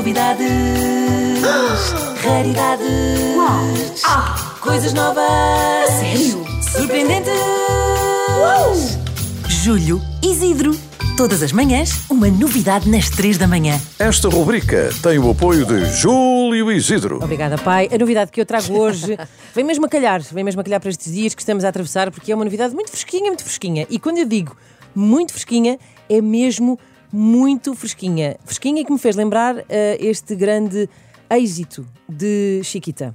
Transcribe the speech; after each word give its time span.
Novidades, 0.00 1.42
raridades, 2.24 2.86
coisas 4.58 4.94
novas, 4.94 5.90
sério? 5.90 6.42
surpreendentes. 6.72 7.34
Julho, 9.46 10.00
Isidro. 10.22 10.74
Todas 11.18 11.42
as 11.42 11.52
manhãs, 11.52 12.00
uma 12.08 12.28
novidade 12.28 12.88
nas 12.88 13.10
três 13.10 13.36
da 13.36 13.46
manhã. 13.46 13.78
Esta 13.98 14.30
rubrica 14.30 14.88
tem 15.02 15.18
o 15.18 15.32
apoio 15.32 15.66
de 15.66 15.84
Júlio 15.84 16.72
Isidro. 16.72 17.22
Obrigada, 17.22 17.58
pai. 17.58 17.90
A 17.92 17.98
novidade 17.98 18.30
que 18.30 18.40
eu 18.40 18.46
trago 18.46 18.72
hoje 18.72 19.18
vem 19.54 19.64
mesmo 19.64 19.84
a 19.84 19.88
calhar, 19.90 20.22
vem 20.32 20.42
mesmo 20.42 20.62
a 20.62 20.64
calhar 20.64 20.80
para 20.80 20.88
estes 20.88 21.12
dias 21.12 21.34
que 21.34 21.42
estamos 21.42 21.62
a 21.62 21.68
atravessar, 21.68 22.10
porque 22.10 22.32
é 22.32 22.34
uma 22.34 22.44
novidade 22.44 22.74
muito 22.74 22.90
fresquinha, 22.90 23.26
muito 23.26 23.44
fresquinha. 23.44 23.86
E 23.90 23.98
quando 23.98 24.16
eu 24.16 24.24
digo 24.24 24.56
muito 24.94 25.32
fresquinha, 25.32 25.78
é 26.08 26.22
mesmo 26.22 26.78
muito 27.12 27.74
fresquinha. 27.74 28.36
Fresquinha 28.44 28.84
que 28.84 28.92
me 28.92 28.98
fez 28.98 29.16
lembrar 29.16 29.56
eh, 29.68 29.96
este 30.00 30.34
grande 30.34 30.88
êxito 31.30 31.86
de 32.08 32.60
Chiquita. 32.64 33.14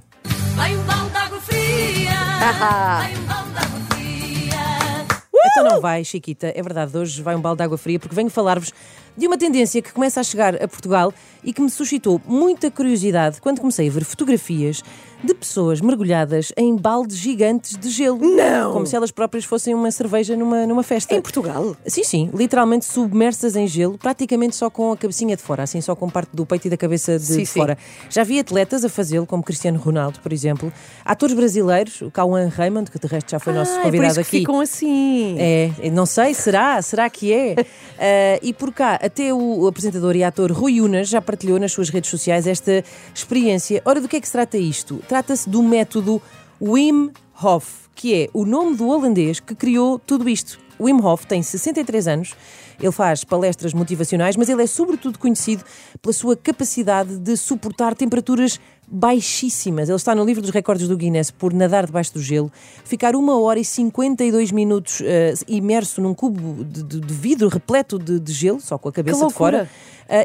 Vai 0.54 0.76
um 0.76 0.82
balde 0.82 1.10
de 1.10 1.16
água 1.16 1.40
fria, 1.40 2.12
vai 2.58 3.14
um 3.16 3.24
balde 3.24 3.50
de 3.50 3.58
água 3.58 3.80
fria. 3.90 5.06
Então 5.46 5.65
não 5.76 5.80
vai, 5.82 6.04
Chiquita, 6.04 6.52
é 6.54 6.62
verdade, 6.62 6.96
hoje 6.96 7.22
vai 7.22 7.34
um 7.36 7.40
balde 7.40 7.58
de 7.58 7.64
água 7.64 7.78
fria, 7.78 7.98
porque 7.98 8.14
venho 8.14 8.30
falar-vos 8.30 8.72
de 9.16 9.26
uma 9.26 9.38
tendência 9.38 9.80
que 9.80 9.92
começa 9.94 10.20
a 10.20 10.22
chegar 10.22 10.62
a 10.62 10.68
Portugal 10.68 11.12
e 11.42 11.50
que 11.52 11.62
me 11.62 11.70
suscitou 11.70 12.20
muita 12.26 12.70
curiosidade 12.70 13.40
quando 13.40 13.60
comecei 13.60 13.88
a 13.88 13.90
ver 13.90 14.04
fotografias 14.04 14.82
de 15.24 15.32
pessoas 15.32 15.80
mergulhadas 15.80 16.52
em 16.58 16.76
baldes 16.76 17.16
gigantes 17.16 17.78
de 17.78 17.88
gelo. 17.88 18.18
Não! 18.20 18.74
Como 18.74 18.86
se 18.86 18.94
elas 18.94 19.10
próprias 19.10 19.46
fossem 19.46 19.72
uma 19.74 19.90
cerveja 19.90 20.36
numa, 20.36 20.66
numa 20.66 20.82
festa. 20.82 21.14
Em 21.14 21.22
Portugal? 21.22 21.74
Sim, 21.86 22.04
sim, 22.04 22.30
literalmente 22.34 22.84
submersas 22.84 23.56
em 23.56 23.66
gelo, 23.66 23.96
praticamente 23.96 24.54
só 24.54 24.68
com 24.68 24.92
a 24.92 24.96
cabecinha 24.98 25.34
de 25.34 25.42
fora, 25.42 25.62
assim 25.62 25.80
só 25.80 25.96
com 25.96 26.10
parte 26.10 26.36
do 26.36 26.44
peito 26.44 26.66
e 26.66 26.70
da 26.70 26.76
cabeça 26.76 27.18
de, 27.18 27.24
Sim, 27.24 27.38
de 27.38 27.46
sim. 27.46 27.58
fora. 27.60 27.78
Já 28.10 28.22
vi 28.22 28.38
atletas 28.38 28.84
a 28.84 28.88
fazê-lo, 28.90 29.24
como 29.24 29.42
Cristiano 29.42 29.78
Ronaldo, 29.78 30.20
por 30.20 30.30
exemplo. 30.34 30.70
Atores 31.02 31.34
brasileiros, 31.34 32.02
o 32.02 32.10
Cauã 32.10 32.48
Raymond, 32.54 32.90
que 32.90 32.98
de 32.98 33.06
resto 33.06 33.30
já 33.30 33.38
foi 33.38 33.54
nosso 33.54 33.70
Ah, 33.72 33.74
é 33.74 33.76
por 33.78 33.84
convidado 33.84 34.20
isso 34.20 34.30
que 34.30 34.36
aqui. 34.36 34.38
ficam 34.40 34.60
assim. 34.60 35.36
É, 35.38 35.65
não 35.92 36.06
sei, 36.06 36.34
será? 36.34 36.80
Será 36.82 37.08
que 37.08 37.32
é? 37.32 37.54
Ah, 37.98 38.38
e 38.42 38.52
por 38.52 38.72
cá, 38.72 38.94
até 38.94 39.32
o 39.32 39.66
apresentador 39.66 40.16
e 40.16 40.24
ator 40.24 40.50
Rui 40.52 40.80
Unas 40.80 41.08
já 41.08 41.20
partilhou 41.20 41.58
nas 41.58 41.72
suas 41.72 41.88
redes 41.88 42.10
sociais 42.10 42.46
esta 42.46 42.84
experiência. 43.14 43.82
Ora, 43.84 44.00
do 44.00 44.08
que 44.08 44.16
é 44.16 44.20
que 44.20 44.26
se 44.26 44.32
trata 44.32 44.58
isto? 44.58 45.02
Trata-se 45.08 45.48
do 45.48 45.62
método 45.62 46.20
Wim 46.60 47.10
Hof, 47.42 47.88
que 47.94 48.14
é 48.14 48.28
o 48.32 48.44
nome 48.44 48.76
do 48.76 48.88
holandês 48.88 49.40
que 49.40 49.54
criou 49.54 49.98
tudo 49.98 50.28
isto. 50.28 50.58
Wim 50.80 51.00
Hof 51.02 51.26
tem 51.26 51.42
63 51.42 52.08
anos, 52.08 52.34
ele 52.80 52.92
faz 52.92 53.24
palestras 53.24 53.72
motivacionais, 53.72 54.36
mas 54.36 54.48
ele 54.48 54.62
é 54.62 54.66
sobretudo 54.66 55.18
conhecido 55.18 55.64
pela 56.00 56.12
sua 56.12 56.36
capacidade 56.36 57.18
de 57.18 57.36
suportar 57.36 57.94
temperaturas 57.94 58.60
baixíssimas. 58.88 59.88
Ele 59.88 59.96
está 59.96 60.14
no 60.14 60.24
livro 60.24 60.40
dos 60.42 60.50
recordes 60.50 60.86
do 60.88 60.96
Guinness 60.96 61.30
por 61.30 61.52
nadar 61.52 61.86
debaixo 61.86 62.12
do 62.14 62.22
gelo, 62.22 62.50
ficar 62.84 63.14
uma 63.16 63.38
hora 63.38 63.58
e 63.58 63.64
52 63.64 64.52
minutos 64.52 65.00
eh, 65.04 65.34
imerso 65.48 66.00
num 66.00 66.14
cubo 66.14 66.64
de, 66.64 66.82
de- 66.82 67.00
de 67.00 67.14
vidro 67.14 67.48
repleto 67.48 67.98
de, 67.98 68.18
de 68.20 68.32
gelo, 68.32 68.60
só 68.60 68.78
com 68.78 68.88
a 68.88 68.92
cabeça 68.92 69.18
de 69.28 69.34
fora, 69.34 69.70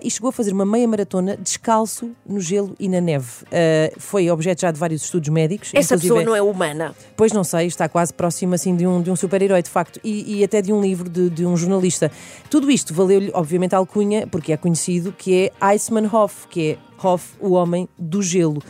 e 0.03 0.11
chegou 0.11 0.29
a 0.29 0.31
fazer 0.31 0.53
uma 0.53 0.65
meia 0.65 0.87
maratona 0.87 1.35
descalço 1.37 2.11
no 2.25 2.39
gelo 2.39 2.75
e 2.79 2.87
na 2.87 3.01
neve. 3.01 3.27
Eh, 3.51 3.93
foi 3.97 4.29
objeto 4.29 4.61
já 4.61 4.71
de 4.71 4.79
vários 4.79 5.03
estudos 5.03 5.29
médicos. 5.29 5.71
Essa 5.73 5.97
pessoa 5.97 6.23
não 6.23 6.35
é 6.35 6.41
humana. 6.41 6.95
Pois 7.15 7.31
não 7.31 7.43
sei, 7.43 7.67
está 7.67 7.89
quase 7.89 8.13
próximo 8.13 8.53
assim 8.53 8.75
de 8.75 8.85
um, 8.85 9.01
de 9.01 9.09
um 9.09 9.15
super-herói, 9.15 9.61
de 9.61 9.69
facto, 9.69 9.99
e, 10.03 10.39
e 10.39 10.43
até 10.43 10.61
de 10.61 10.71
um 10.71 10.81
livro 10.81 11.09
de, 11.09 11.29
de 11.29 11.45
um 11.45 11.57
jornalista. 11.57 12.11
Tudo 12.49 12.69
isto 12.69 12.93
valeu-lhe, 12.93 13.31
obviamente, 13.33 13.73
a 13.73 13.77
alcunha, 13.77 14.27
porque 14.27 14.53
é 14.53 14.57
conhecido, 14.57 15.11
que 15.11 15.51
é 15.61 15.73
Iceman 15.73 16.09
Hof, 16.11 16.47
que 16.47 16.71
é 16.71 16.77
Hof, 17.03 17.33
o 17.39 17.53
homem 17.53 17.87
do 17.97 18.21
gelo. 18.21 18.61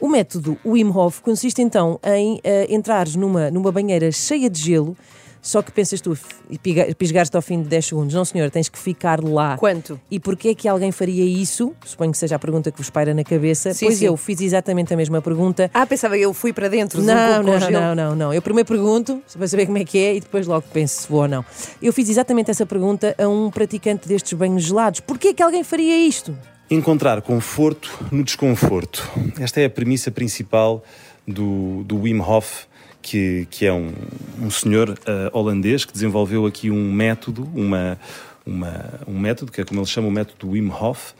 O 0.00 0.08
método 0.08 0.56
Wim 0.64 0.90
Hof 0.90 1.20
consiste 1.22 1.60
então 1.60 1.98
em 2.04 2.40
eh, 2.44 2.66
entrares 2.72 3.16
numa, 3.16 3.50
numa 3.50 3.72
banheira 3.72 4.12
cheia 4.12 4.48
de 4.48 4.60
gelo, 4.60 4.96
só 5.40 5.62
que 5.62 5.72
pensas 5.72 6.00
tu, 6.00 6.16
e 6.50 6.94
pisgaste 6.94 7.34
ao 7.36 7.42
fim 7.42 7.62
de 7.62 7.68
10 7.68 7.86
segundos. 7.86 8.14
Não, 8.14 8.24
senhor, 8.24 8.50
tens 8.50 8.68
que 8.68 8.78
ficar 8.78 9.22
lá. 9.22 9.56
Quanto? 9.56 10.00
E 10.10 10.18
porquê 10.18 10.50
é 10.50 10.54
que 10.54 10.68
alguém 10.68 10.92
faria 10.92 11.24
isso? 11.24 11.74
Suponho 11.84 12.12
que 12.12 12.18
seja 12.18 12.36
a 12.36 12.38
pergunta 12.38 12.70
que 12.70 12.78
vos 12.78 12.90
paira 12.90 13.14
na 13.14 13.24
cabeça. 13.24 13.72
Sim, 13.72 13.86
pois 13.86 13.98
sim. 13.98 14.06
eu 14.06 14.16
fiz 14.16 14.40
exatamente 14.40 14.92
a 14.92 14.96
mesma 14.96 15.22
pergunta. 15.22 15.70
Ah, 15.72 15.86
pensava 15.86 16.16
eu 16.18 16.32
fui 16.32 16.52
para 16.52 16.68
dentro. 16.68 17.00
de 17.00 17.04
um 17.04 17.14
Não, 17.14 17.42
não, 17.42 17.70
não, 17.70 17.94
não, 17.94 18.16
não. 18.16 18.34
Eu 18.34 18.42
primeiro 18.42 18.66
pergunto 18.66 19.22
para 19.36 19.48
saber 19.48 19.66
como 19.66 19.78
é 19.78 19.84
que 19.84 19.98
é 19.98 20.16
e 20.16 20.20
depois 20.20 20.46
logo 20.46 20.64
penso 20.72 21.02
se 21.02 21.08
vou 21.08 21.22
ou 21.22 21.28
não. 21.28 21.44
Eu 21.80 21.92
fiz 21.92 22.08
exatamente 22.08 22.50
essa 22.50 22.66
pergunta 22.66 23.14
a 23.18 23.28
um 23.28 23.50
praticante 23.50 24.08
destes 24.08 24.32
banhos 24.32 24.64
gelados. 24.64 25.00
Porquê 25.00 25.28
é 25.28 25.34
que 25.34 25.42
alguém 25.42 25.62
faria 25.62 25.96
isto? 25.96 26.36
Encontrar 26.70 27.22
conforto 27.22 27.90
no 28.10 28.22
desconforto. 28.22 29.08
Esta 29.40 29.60
é 29.60 29.64
a 29.64 29.70
premissa 29.70 30.10
principal 30.10 30.84
do, 31.26 31.82
do 31.84 32.02
Wim 32.02 32.20
Hof, 32.20 32.66
que, 33.02 33.46
que 33.50 33.66
é 33.66 33.72
um, 33.72 33.92
um 34.40 34.50
senhor 34.50 34.98
eh, 35.06 35.30
holandês 35.32 35.84
que 35.84 35.92
desenvolveu 35.92 36.46
aqui 36.46 36.70
um 36.70 36.92
método, 36.92 37.48
uma, 37.54 37.98
uma, 38.44 39.00
um 39.06 39.18
método, 39.18 39.52
que 39.52 39.60
é 39.60 39.64
como 39.64 39.80
ele 39.80 39.86
chama 39.86 40.08
o 40.08 40.10
método 40.10 40.50
Wim 40.50 40.70
Hof, 40.70 41.12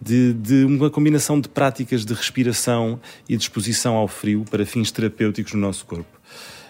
de, 0.00 0.32
de 0.34 0.64
uma 0.64 0.90
combinação 0.90 1.40
de 1.40 1.48
práticas 1.48 2.04
de 2.04 2.12
respiração 2.12 3.00
e 3.28 3.36
de 3.36 3.42
exposição 3.42 3.94
ao 3.94 4.08
frio 4.08 4.44
para 4.50 4.66
fins 4.66 4.90
terapêuticos 4.90 5.52
no 5.54 5.60
nosso 5.60 5.86
corpo. 5.86 6.20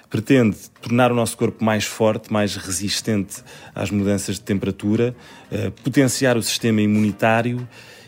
Pretende 0.08 0.56
tornar 0.80 1.10
o 1.10 1.14
nosso 1.14 1.36
corpo 1.36 1.64
mais 1.64 1.84
forte, 1.84 2.32
mais 2.32 2.54
resistente 2.54 3.42
às 3.74 3.90
mudanças 3.90 4.36
de 4.36 4.42
temperatura, 4.42 5.14
eh, 5.50 5.70
potenciar 5.82 6.36
o 6.36 6.42
sistema 6.42 6.80
imunitário 6.80 7.66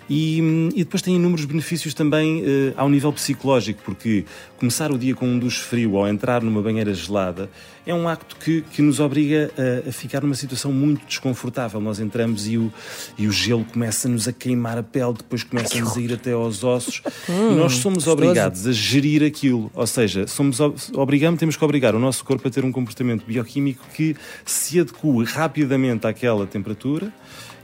e, 0.09 0.41
hum, 0.41 0.69
e 0.75 0.85
depois 0.85 1.03
tem 1.03 1.17
inúmeros 1.17 1.45
benefícios 1.45 1.93
também 1.95 2.43
eh, 2.45 2.73
ao 2.77 2.89
nível 2.89 3.13
psicológico, 3.13 3.83
porque 3.85 4.25
começar 4.59 4.93
o 4.93 4.99
dia 4.99 5.15
com 5.15 5.27
um 5.27 5.39
duche 5.39 5.61
frio 5.61 5.93
ou 5.95 6.07
entrar 6.07 6.43
numa 6.43 6.63
banheira 6.63 6.95
gelada 6.95 7.51
é 7.85 7.95
um 7.95 8.09
acto 8.09 8.37
que, 8.37 8.63
que 8.73 8.83
nos 8.83 8.99
obriga 9.01 9.51
a, 9.85 9.89
a 9.89 9.93
ficar 9.93 10.21
numa 10.23 10.35
situação 10.35 10.73
muito 10.73 11.07
desconfortável. 11.07 11.81
Nós 11.81 12.01
entramos 12.01 12.49
e 12.49 12.59
o, 12.59 12.73
e 13.17 13.29
o 13.29 13.33
gelo 13.33 13.65
começa-nos 13.65 14.27
a 14.27 14.33
queimar 14.33 14.77
a 14.79 14.83
pele, 14.83 15.15
depois 15.15 15.45
começa-nos 15.45 15.97
a 15.97 16.01
ir 16.01 16.13
até 16.13 16.33
aos 16.33 16.65
ossos 16.65 17.01
e 17.29 17.55
nós 17.55 17.75
somos 17.75 18.07
obrigados 18.09 18.67
a 18.67 18.73
gerir 18.73 19.23
aquilo. 19.23 19.71
Ou 19.75 19.87
seja, 19.87 20.27
somos, 20.27 20.59
ob- 20.59 20.77
obrigamos, 20.95 21.39
temos 21.39 21.57
que 21.57 21.65
obrigar 21.65 21.95
o 21.95 21.99
nosso 22.01 22.25
corpo 22.25 22.49
a 22.49 22.51
ter 22.51 22.65
um 22.65 22.73
comportamento 22.73 23.25
bioquímico 23.25 23.85
que 23.95 24.17
se 24.45 24.81
adeque 24.81 24.97
rapidamente 25.25 26.07
àquela 26.07 26.47
temperatura 26.47 27.13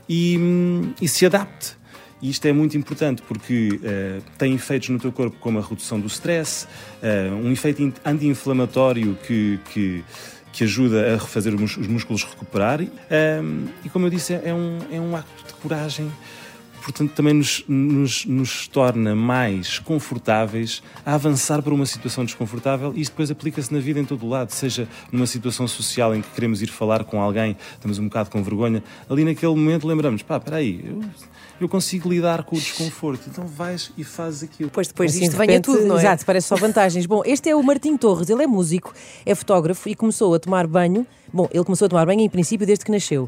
e, 0.07 0.37
hum, 0.37 0.93
e 1.01 1.07
se 1.07 1.25
adapte. 1.25 1.82
E 2.23 2.29
isto 2.29 2.45
é 2.47 2.53
muito 2.53 2.77
importante 2.77 3.21
porque 3.21 3.81
eh, 3.83 4.19
tem 4.37 4.55
efeitos 4.55 4.87
no 4.87 4.97
teu 4.97 5.11
corpo 5.11 5.35
como 5.41 5.59
a 5.59 5.61
redução 5.61 5.99
do 5.99 6.07
stress, 6.07 6.65
eh, 7.01 7.29
um 7.29 7.51
efeito 7.51 7.83
in- 7.83 7.93
anti-inflamatório 8.05 9.17
que, 9.27 9.59
que, 9.73 10.03
que 10.53 10.63
ajuda 10.63 11.13
a 11.13 11.17
refazer 11.17 11.53
os 11.53 11.75
músculos 11.85 12.23
recuperarem. 12.23 12.89
Ehm, 13.11 13.65
e 13.83 13.89
como 13.89 14.05
eu 14.05 14.09
disse, 14.09 14.33
é 14.35 14.53
um, 14.53 14.79
é 14.89 15.01
um 15.01 15.13
acto 15.17 15.47
de 15.47 15.53
coragem 15.55 16.09
portanto 16.83 17.11
também 17.13 17.33
nos, 17.33 17.63
nos, 17.67 18.25
nos 18.25 18.67
torna 18.67 19.15
mais 19.15 19.79
confortáveis 19.79 20.83
a 21.05 21.15
avançar 21.15 21.61
para 21.61 21.73
uma 21.73 21.85
situação 21.85 22.25
desconfortável 22.25 22.93
e 22.95 23.01
isso 23.01 23.11
depois 23.11 23.31
aplica-se 23.31 23.73
na 23.73 23.79
vida 23.79 23.99
em 23.99 24.05
todo 24.05 24.25
o 24.25 24.29
lado, 24.29 24.51
seja 24.51 24.87
numa 25.11 25.25
situação 25.25 25.67
social 25.67 26.13
em 26.13 26.21
que 26.21 26.29
queremos 26.31 26.61
ir 26.61 26.67
falar 26.67 27.03
com 27.05 27.21
alguém, 27.21 27.55
estamos 27.73 27.97
um 27.99 28.05
bocado 28.05 28.29
com 28.29 28.43
vergonha, 28.43 28.83
ali 29.09 29.23
naquele 29.23 29.55
momento 29.55 29.87
lembramos, 29.87 30.21
pá, 30.21 30.37
espera 30.37 30.57
aí, 30.57 30.83
eu, 30.85 31.01
eu 31.61 31.69
consigo 31.69 32.09
lidar 32.09 32.43
com 32.43 32.55
o 32.55 32.59
desconforto, 32.59 33.23
então 33.29 33.45
vais 33.47 33.91
e 33.97 34.03
fazes 34.03 34.43
aquilo. 34.43 34.69
Depois, 34.69 34.87
depois 34.87 35.11
Assim, 35.11 35.21
disto 35.21 35.31
de 35.31 35.37
venha 35.37 35.53
repente, 35.53 35.65
tudo, 35.65 35.85
não 35.85 35.97
é? 35.97 36.01
Exato, 36.01 36.25
parece 36.25 36.47
só 36.47 36.55
vantagens. 36.55 37.05
Bom, 37.05 37.21
este 37.25 37.49
é 37.49 37.55
o 37.55 37.63
Martim 37.63 37.95
Torres, 37.95 38.29
ele 38.29 38.43
é 38.43 38.47
músico, 38.47 38.93
é 39.25 39.33
fotógrafo 39.33 39.87
e 39.87 39.95
começou 39.95 40.33
a 40.33 40.39
tomar 40.39 40.67
banho. 40.67 41.07
Bom, 41.33 41.47
ele 41.51 41.63
começou 41.63 41.87
a 41.87 41.89
tomar 41.89 42.05
banho 42.05 42.21
em 42.21 42.29
princípio 42.29 42.65
desde 42.67 42.85
que 42.85 42.91
nasceu. 42.91 43.27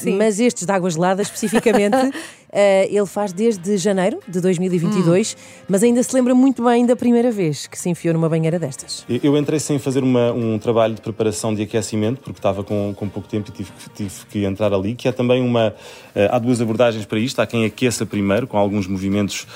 Sim. 0.00 0.16
mas 0.16 0.40
estes 0.40 0.64
de 0.64 0.72
água 0.72 0.88
gelada, 0.90 1.20
especificamente, 1.20 1.94
ah, 1.94 2.10
ele 2.88 3.04
faz 3.06 3.32
desde 3.32 3.76
janeiro 3.76 4.18
de 4.26 4.40
2022, 4.40 5.36
Hum. 5.38 5.64
mas 5.68 5.82
ainda 5.82 6.02
se 6.02 6.14
lembra 6.14 6.34
muito 6.34 6.64
bem 6.64 6.86
da 6.86 6.96
primeira 6.96 7.30
vez 7.30 7.66
que 7.66 7.78
se 7.78 7.88
enfiou 7.90 8.14
numa 8.14 8.28
banheira 8.28 8.58
destas. 8.58 9.04
Eu- 9.22 9.36
entrei 9.36 9.60
sem 9.60 9.78
fazer 9.78 10.02
uma- 10.02 10.32
um 10.32 10.58
trabalho 10.58 10.94
de 10.94 11.00
preparação 11.02 11.54
de 11.54 11.62
aquecimento, 11.62 12.20
porque 12.22 12.38
estava 12.38 12.64
com, 12.64 12.94
com 12.96 13.08
pouco 13.08 13.28
tempo 13.28 13.50
e 13.50 13.52
tive, 13.52 13.70
que- 13.72 13.90
tive 13.90 14.10
que 14.30 14.44
entrar 14.44 14.72
ali, 14.72 14.94
que 14.94 15.06
é 15.06 15.12
também 15.12 15.42
uma... 15.42 15.74
eh, 16.14 16.28
há 16.30 16.38
duas 16.38 16.60
abordagens 16.60 17.04
para 17.04 17.18
isto. 17.18 17.38
Há 17.40 17.46
quem 17.46 17.64
aqueça 17.64 18.06
primeiro, 18.06 18.46
com 18.46 18.56
alguns 18.56 18.86
movimentos 18.86 19.46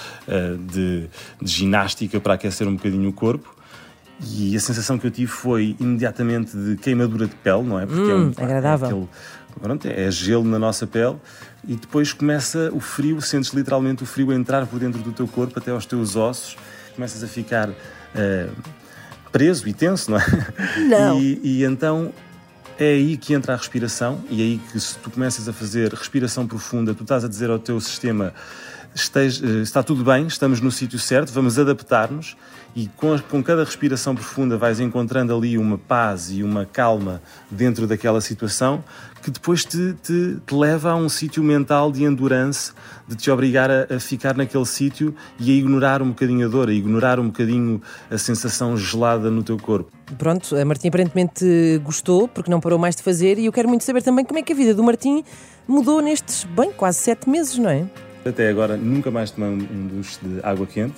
de, 0.71 1.09
de 1.41 1.51
ginástica 1.51 2.21
para 2.21 2.35
aquecer 2.35 2.67
um 2.69 2.75
bocadinho 2.77 3.09
o 3.09 3.13
corpo. 3.13 3.55
E 4.21 4.57
a 4.57 4.61
sensação 4.61 4.99
que 4.99 5.07
eu 5.07 5.11
tive 5.11 5.31
foi 5.31 5.77
imediatamente 5.81 6.57
de 6.57 6.77
queimadura 6.77 7.27
de 7.27 7.35
pele, 7.37 7.63
não 7.65 7.79
é? 7.81 7.85
Porque 7.87 8.11
é, 8.11 8.15
Hum, 8.15 8.33
um, 8.39 8.43
agradável. 8.45 8.87
é 8.87 8.91
aquele- 8.91 9.09
pronto, 9.61 9.87
é 9.89 10.11
gelo 10.11 10.45
na 10.45 10.59
nossa 10.59 10.87
pele 10.87 11.17
e 11.67 11.75
depois 11.77 12.13
começa 12.13 12.71
o 12.73 12.81
frio, 12.81 13.21
sentes 13.21 13.53
literalmente 13.53 14.03
o 14.03 14.07
frio 14.07 14.31
a 14.31 14.35
entrar 14.35 14.67
por 14.67 14.79
dentro 14.79 15.01
do 15.03 15.13
teu 15.13 15.27
corpo 15.27 15.59
até 15.59 15.71
aos 15.71 15.85
teus 15.87 16.15
ossos, 16.17 16.57
começas 16.95 17.23
a 17.25 17.27
ficar 17.27 17.71
eh, 18.15 18.49
preso 19.33 19.69
e 19.69 19.73
tenso, 19.73 20.11
não 20.13 20.19
é? 20.19 20.25
Não. 20.89 21.21
E, 21.21 21.41
e 21.43 21.65
então 21.65 22.13
é 22.79 22.91
aí 22.91 23.17
que 23.17 23.35
entra 23.35 23.55
a 23.55 23.57
respiração 23.57 24.21
e 24.31 24.41
é 24.41 24.45
aí 24.45 24.61
que 24.73 24.79
se 24.81 24.97
tu 24.99 25.11
começas 25.11 25.49
a 25.49 25.53
fazer 25.53 25.93
respiração 25.93 26.47
profunda, 26.47 26.95
tu 26.95 27.03
estás 27.03 27.25
a 27.25 27.29
dizer 27.29 27.51
ao 27.51 27.59
teu 27.59 27.81
sistema 27.81 28.33
esteja, 28.95 29.45
eh, 29.45 29.63
está 29.63 29.83
tudo 29.83 30.05
bem, 30.05 30.27
estamos 30.27 30.61
no 30.61 30.71
sítio 30.71 30.99
certo, 30.99 31.33
vamos 31.33 31.59
adaptar-nos 31.59 32.37
e 32.77 32.89
com, 32.97 33.19
com 33.31 33.43
cada 33.43 33.65
respiração 33.65 34.15
profunda 34.15 34.57
vais 34.57 34.81
encontrando 34.81 35.35
ali 35.35 35.57
uma 35.57 35.79
paz 35.79 36.31
e 36.31 36.43
uma 36.43 36.67
calma 36.67 37.23
dentro 37.51 37.87
daquela 37.87 38.21
situação 38.21 38.83
que 39.23 39.31
depois 39.31 39.65
te, 39.65 39.95
te, 40.03 40.37
te 40.45 40.55
leva 40.55 40.91
a 40.91 40.97
um 40.97 41.09
sítio 41.09 41.43
mental 41.43 41.91
de 41.91 42.05
endurance, 42.05 42.73
de 43.09 43.17
te 43.17 43.31
obrigar 43.31 43.71
a, 43.71 43.95
a 43.95 43.99
ficar 43.99 44.37
naquele 44.37 44.67
sítio 44.67 45.15
e 45.39 45.51
a 45.51 45.55
ignorar 45.55 46.03
um 46.03 46.09
bocadinho 46.09 46.47
a 46.47 46.51
dor, 46.51 46.69
a 46.69 46.73
ignorar 46.73 47.19
um 47.19 47.29
bocadinho 47.29 47.81
a 48.11 48.19
sensação 48.19 48.77
gelada 48.77 49.31
no 49.31 49.43
teu 49.43 49.57
corpo. 49.57 49.91
Pronto, 50.19 50.55
a 50.55 50.65
Martim 50.65 50.89
aparentemente 50.89 51.81
gostou, 51.83 52.29
porque 52.29 52.51
não 52.51 52.61
parou 52.61 52.79
mais 52.79 52.95
de 52.95 53.03
fazer, 53.03 53.39
e 53.39 53.47
eu 53.47 53.53
quero 53.53 53.69
muito 53.69 53.83
saber 53.83 54.03
também 54.03 54.27
como 54.27 54.39
é 54.39 54.43
que 54.43 54.53
a 54.53 54.57
vida 54.57 54.75
do 54.75 54.83
Martim 54.83 55.25
mudou 55.67 56.03
nestes, 56.03 56.45
bem, 56.45 56.71
quase 56.73 56.99
sete 56.99 57.29
meses, 57.29 57.57
não 57.57 57.71
é? 57.71 57.87
Até 58.25 58.49
agora 58.49 58.77
nunca 58.77 59.11
mais 59.11 59.31
tomei 59.31 59.51
um, 59.51 59.87
duche 59.87 60.19
de 60.23 60.41
água 60.43 60.67
quente 60.67 60.95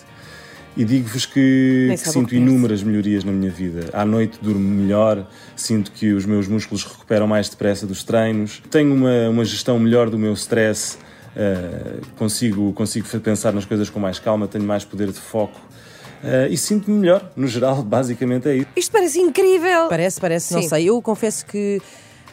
e 0.77 0.85
digo-vos 0.85 1.25
que, 1.27 1.89
que 1.91 1.97
sinto 1.97 2.29
que 2.29 2.37
pensa. 2.37 2.51
inúmeras 2.51 2.83
melhorias 2.83 3.25
na 3.25 3.33
minha 3.33 3.51
vida. 3.51 3.89
À 3.93 4.05
noite 4.05 4.39
durmo 4.43 4.61
melhor, 4.61 5.27
sinto 5.57 5.91
que 5.91 6.13
os 6.13 6.27
meus 6.27 6.47
músculos 6.47 6.85
recuperam 6.85 7.27
mais 7.27 7.49
depressa 7.49 7.87
dos 7.87 8.05
treinos, 8.05 8.63
tenho 8.71 8.95
uma, 8.95 9.29
uma 9.31 9.45
gestão 9.45 9.79
melhor 9.79 10.11
do 10.11 10.19
meu 10.19 10.35
stress, 10.35 10.99
eh, 11.35 11.97
consigo, 12.17 12.73
consigo 12.75 13.07
pensar 13.21 13.53
nas 13.55 13.65
coisas 13.65 13.89
com 13.89 13.99
mais 13.99 14.19
calma, 14.19 14.47
tenho 14.47 14.65
mais 14.65 14.85
poder 14.85 15.09
de 15.09 15.19
foco. 15.19 15.59
eh, 16.23 16.49
e 16.51 16.57
sinto-me 16.59 16.99
melhor, 16.99 17.31
no 17.35 17.47
geral, 17.49 17.81
basicamente 17.85 18.47
é 18.49 18.57
isso. 18.57 18.69
Isto 18.77 18.93
parece 18.93 19.19
incrível. 19.19 19.89
Parece, 19.89 20.21
parece, 20.21 20.53
não 20.53 20.63
Sim. 20.63 20.69
sei. 20.69 20.91
Eu 20.91 21.01
confesso 21.01 21.45
que, 21.47 21.81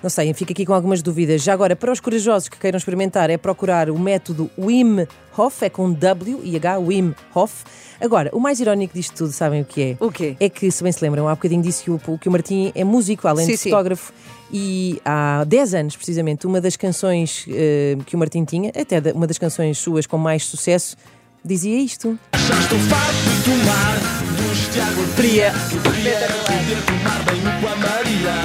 não 0.03 0.09
sei, 0.09 0.33
fico 0.33 0.51
aqui 0.51 0.65
com 0.65 0.73
algumas 0.73 1.01
dúvidas. 1.01 1.41
Já 1.41 1.53
agora, 1.53 1.77
para 1.77 1.89
os 1.89 2.01
corajosos 2.01 2.50
que 2.50 2.59
queiram 2.59 2.77
experimentar, 2.77 3.29
é 3.29 3.38
procurar 3.38 3.89
o 3.89 3.97
método 3.97 4.51
Wim 4.59 5.07
Hof, 5.38 5.63
é 5.63 5.69
com 5.69 5.94
W 5.94 6.41
e 6.44 6.57
H, 6.57 6.77
Wim 6.77 7.15
Hof. 7.33 7.63
Agora, 8.01 8.29
o 8.33 8.39
mais 8.39 8.59
irónico 8.59 8.94
disto 8.94 9.15
tudo, 9.15 9.31
sabem 9.31 9.61
o 9.61 9.65
que 9.65 9.81
é? 9.81 9.97
O 10.03 10.11
quê? 10.11 10.35
É 10.41 10.50
que, 10.50 10.69
se 10.69 10.83
bem 10.83 10.91
se 10.91 11.01
lembram, 11.01 11.25
há 11.29 11.35
bocadinho 11.35 11.61
disse 11.61 11.85
que 11.85 11.91
o, 11.91 12.17
que 12.19 12.27
o 12.27 12.31
Martim 12.31 12.73
é 12.75 12.83
músico, 12.83 13.29
além 13.29 13.45
Sim, 13.45 13.51
de 13.53 13.57
sim. 13.57 13.69
fotógrafo. 13.69 14.11
E 14.51 15.01
há 15.05 15.45
10 15.47 15.73
anos, 15.73 15.95
precisamente, 15.95 16.45
uma 16.45 16.59
das 16.59 16.75
canções 16.75 17.45
eh, 17.49 17.97
que 18.06 18.17
o 18.17 18.19
Martim 18.19 18.44
tinha, 18.44 18.71
até 18.71 18.99
uma 19.13 19.25
das 19.25 19.38
canções 19.38 19.77
suas 19.77 20.06
com 20.06 20.17
mais 20.17 20.44
sucesso, 20.44 20.97
dizia 21.44 21.79
isto. 21.79 22.19
Fria. 25.15 25.53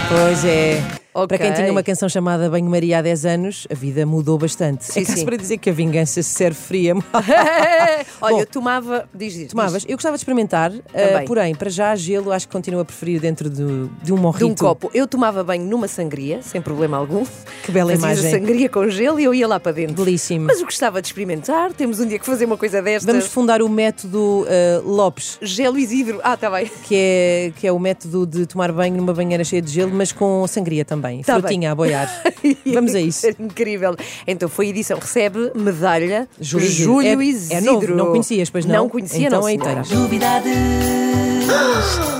Pois 0.08 0.44
é. 0.44 0.82
Ok. 1.24 1.28
Para 1.28 1.38
quem 1.38 1.52
tinha 1.54 1.70
uma 1.72 1.82
canção 1.82 2.08
chamada 2.08 2.48
Banho-Maria 2.50 2.98
há 2.98 3.02
10 3.02 3.24
anos, 3.26 3.66
a 3.70 3.74
vida 3.74 4.04
mudou 4.06 4.38
bastante. 4.38 4.84
Sim, 4.84 5.00
é 5.00 5.04
caso 5.04 5.18
sim. 5.18 5.24
para 5.24 5.36
dizer 5.36 5.58
que 5.58 5.70
a 5.70 5.72
vingança 5.72 6.22
se 6.22 6.30
serve 6.30 6.58
fria. 6.58 6.94
Olha, 8.20 8.34
Bom. 8.34 8.40
eu 8.40 8.46
tomava. 8.46 9.08
Diz, 9.14 9.32
diz, 9.34 9.48
Tomavas? 9.50 9.84
Eu 9.88 9.96
gostava 9.96 10.16
de 10.16 10.20
experimentar, 10.20 10.70
uh, 10.72 10.82
porém, 11.26 11.54
para 11.54 11.70
já, 11.70 11.94
gelo 11.96 12.32
acho 12.32 12.46
que 12.46 12.52
continuo 12.52 12.80
a 12.80 12.84
preferir 12.84 13.20
dentro 13.20 13.48
do- 13.48 13.88
de 14.02 14.12
um 14.12 14.16
De 14.16 14.22
morrito. 14.22 14.46
um 14.46 14.54
copo. 14.54 14.90
Eu 14.94 15.06
tomava 15.06 15.42
banho 15.44 15.64
numa 15.64 15.88
sangria, 15.88 16.42
sem 16.42 16.60
problema 16.60 16.96
algum. 16.96 17.24
Que 17.64 17.72
bela 17.72 17.90
Fazias 17.96 18.18
imagem. 18.20 18.26
a 18.34 18.38
sangria 18.38 18.68
com 18.68 18.88
gelo 18.88 19.20
e 19.20 19.24
eu 19.24 19.34
ia 19.34 19.46
lá 19.46 19.58
para 19.60 19.72
dentro. 19.72 20.04
Belíssimo. 20.04 20.46
Mas 20.46 20.58
eu 20.58 20.64
gostava 20.64 21.00
de 21.00 21.08
experimentar. 21.08 21.72
Temos 21.72 22.00
um 22.00 22.06
dia 22.06 22.18
que 22.18 22.26
fazer 22.26 22.44
uma 22.44 22.56
coisa 22.56 22.80
destas. 22.82 23.04
Vamos 23.04 23.26
fundar 23.26 23.62
o 23.62 23.68
método 23.68 24.44
uh, 24.46 24.88
Lopes, 24.88 25.38
Gelo 25.42 25.78
Isidro. 25.78 26.20
Ah, 26.22 26.34
está 26.34 26.50
bem. 26.50 26.70
que 26.84 26.94
é, 26.94 27.52
que 27.56 27.66
é 27.66 27.72
o 27.72 27.78
método 27.78 28.26
de 28.26 28.46
tomar 28.46 28.72
banho 28.72 28.96
numa 28.96 29.12
banheira 29.14 29.44
cheia 29.44 29.62
de 29.62 29.70
gelo, 29.70 29.92
mas 29.92 30.12
com 30.12 30.46
sangria 30.46 30.84
também. 30.84 31.07
Tá 31.24 31.38
Frutinha 31.38 31.72
a 31.72 31.74
boiar. 31.74 32.08
Vamos 32.66 32.94
a 32.94 33.00
isso. 33.00 33.26
Incrível. 33.38 33.94
Então 34.26 34.48
foi 34.48 34.66
a 34.66 34.68
edição. 34.70 34.98
Recebe 34.98 35.50
medalha 35.54 36.28
Júlio 36.40 36.68
Júlio, 36.68 37.22
Isidro. 37.22 37.54
É- 37.54 37.56
é 37.56 37.60
Isidro. 37.60 37.72
novo, 37.72 37.94
não 37.94 38.06
conhecias, 38.12 38.50
pois 38.50 38.64
não? 38.64 38.74
Não 38.74 38.88
conhecia, 38.88 39.26
Então 39.26 39.40
não, 39.40 39.48
senhora. 39.48 39.74
tens. 39.82 39.90
Novidades, 39.90 40.52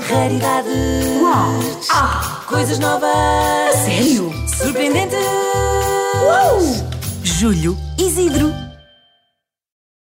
raridades, 0.09 0.75
coisas 2.47 2.79
novas. 2.79 3.11
sério? 3.85 4.33
Surpreendentes. 4.57 5.19
Júlio 7.23 7.77
Isidro. 7.99 8.68